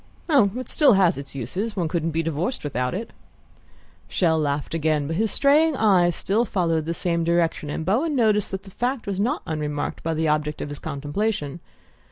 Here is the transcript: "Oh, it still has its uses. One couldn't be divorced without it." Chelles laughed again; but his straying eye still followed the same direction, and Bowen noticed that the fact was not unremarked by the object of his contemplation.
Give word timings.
"Oh, 0.29 0.49
it 0.55 0.67
still 0.67 0.93
has 0.93 1.19
its 1.19 1.35
uses. 1.35 1.75
One 1.75 1.87
couldn't 1.87 2.09
be 2.09 2.23
divorced 2.23 2.63
without 2.63 2.95
it." 2.95 3.13
Chelles 4.09 4.41
laughed 4.41 4.73
again; 4.73 5.05
but 5.05 5.15
his 5.15 5.29
straying 5.29 5.75
eye 5.77 6.09
still 6.09 6.43
followed 6.43 6.85
the 6.85 6.93
same 6.95 7.23
direction, 7.23 7.69
and 7.69 7.85
Bowen 7.85 8.15
noticed 8.15 8.49
that 8.49 8.63
the 8.63 8.71
fact 8.71 9.05
was 9.05 9.19
not 9.19 9.43
unremarked 9.45 10.01
by 10.01 10.15
the 10.15 10.27
object 10.27 10.59
of 10.59 10.69
his 10.69 10.79
contemplation. 10.79 11.59